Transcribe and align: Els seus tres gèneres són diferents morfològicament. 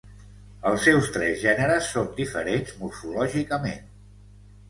Els 0.69 0.79
seus 0.87 1.09
tres 1.17 1.35
gèneres 1.41 1.91
són 1.97 2.09
diferents 2.21 2.73
morfològicament. 2.79 3.85